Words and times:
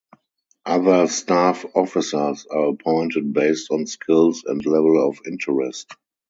Other 0.65 1.05
staff 1.05 1.63
officers 1.75 2.47
are 2.47 2.69
appointed 2.69 3.33
based 3.33 3.69
on 3.69 3.85
skills 3.85 4.43
and 4.47 4.65
level 4.65 5.07
of 5.07 5.19
interest. 5.27 5.93